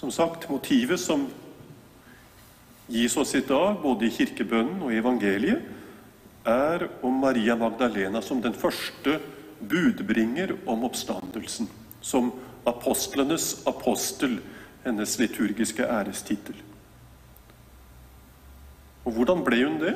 [0.00, 1.26] Som sagt, motivet som
[2.86, 5.66] gis oss i dag, både i kirkebønnen og i evangeliet,
[6.48, 9.18] er om Maria Magdalena som den første
[9.60, 11.68] budbringer om oppstandelsen.
[12.00, 12.30] Som
[12.64, 14.38] apostlenes apostel,
[14.86, 16.56] hennes liturgiske ærestittel.
[19.04, 19.92] Og hvordan ble hun det?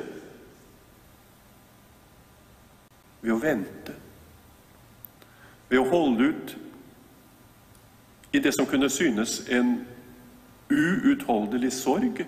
[3.24, 3.96] Ved å vente.
[5.72, 6.54] Ved å holde ut
[8.36, 9.78] i det som kunne synes en
[10.70, 12.24] uutholdelig sorg.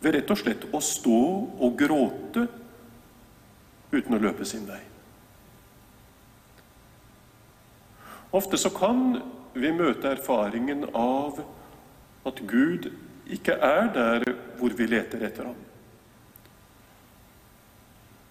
[0.00, 1.22] Ved rett og slett å stå
[1.56, 2.46] og gråte
[3.92, 4.82] uten å løpe sin vei.
[8.36, 9.20] Ofte så kan
[9.56, 11.40] vi møte erfaringen av
[12.26, 12.90] at Gud
[13.32, 14.26] ikke er der
[14.58, 15.62] hvor vi leter etter ham.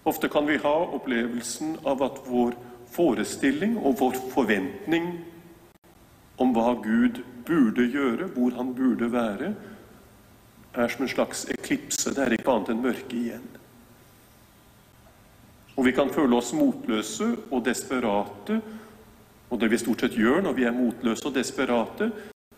[0.06, 2.54] Ofte kan vi ha opplevelsen av at vår
[2.94, 5.08] forestilling og vår forventning
[6.38, 9.52] om hva Gud burde gjøre, hvor han burde være,
[10.76, 12.12] er som en slags eklipse.
[12.12, 13.46] Det er ikke annet enn mørke igjen.
[15.76, 18.60] Og vi kan føle oss motløse og desperate
[19.50, 22.10] og det vi stort sett gjør når vi er motløse og desperate,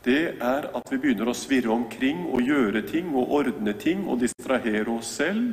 [0.05, 4.23] det er at vi begynner å svirre omkring og gjøre ting og ordne ting og
[4.23, 5.53] distrahere oss selv.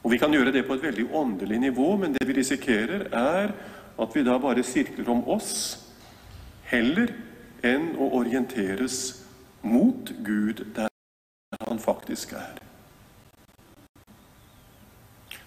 [0.00, 3.52] Og Vi kan gjøre det på et veldig åndelig nivå, men det vi risikerer, er
[4.00, 5.50] at vi da bare sirkler om oss
[6.70, 7.12] heller
[7.66, 9.00] enn å orienteres
[9.66, 10.88] mot Gud der
[11.66, 12.60] han faktisk er.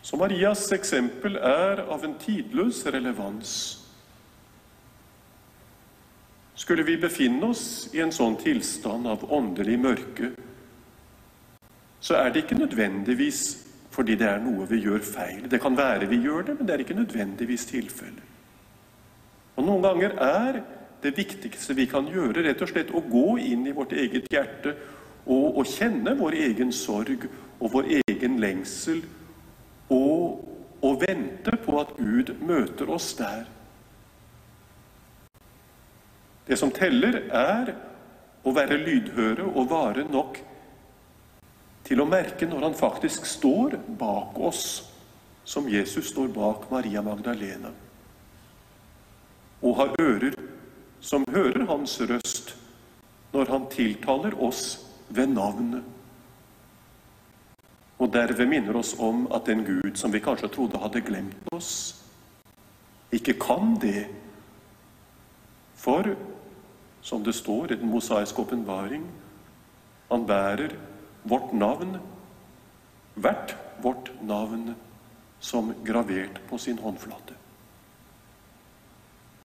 [0.04, 3.54] Så Marias eksempel er av en tidløs relevans.
[6.60, 10.34] Skulle vi befinne oss i en sånn tilstand av åndelig mørke,
[12.04, 13.42] så er det ikke nødvendigvis
[13.94, 15.48] fordi det er noe vi gjør feil.
[15.50, 18.30] Det kan være vi gjør det, men det er ikke nødvendigvis tilfellet.
[19.56, 20.64] Og Noen ganger er
[21.04, 24.76] det viktigste vi kan gjøre, rett og slett å gå inn i vårt eget hjerte
[25.26, 27.28] og, og kjenne vår egen sorg
[27.60, 29.04] og vår egen lengsel,
[29.94, 30.42] og,
[30.84, 33.46] og vente på at Gud møter oss der.
[36.48, 37.72] Det som teller, er
[38.44, 40.42] å være lydhøre og vare nok
[41.88, 44.66] til å merke når han faktisk står bak oss,
[45.48, 47.72] som Jesus står bak Maria Magdalena,
[49.64, 50.36] og har ører
[51.04, 52.54] som hører hans røst
[53.34, 54.64] når han tiltaler oss
[55.10, 55.84] ved navnet.
[58.00, 62.00] Og derved minner oss om at den Gud som vi kanskje trodde hadde glemt oss,
[63.14, 64.08] ikke kan det.
[65.78, 66.16] For
[67.04, 69.04] som det står i den mosaiske åpenbaring.
[70.10, 70.72] Han bærer
[71.24, 71.98] vårt navn,
[73.16, 74.76] hvert vårt navn,
[75.40, 77.36] som gravert på sin håndflate.